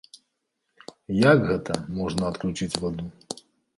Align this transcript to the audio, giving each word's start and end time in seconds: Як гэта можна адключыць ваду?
Як 1.31 1.39
гэта 1.49 1.73
можна 1.99 2.23
адключыць 2.33 2.79
ваду? 2.85 3.05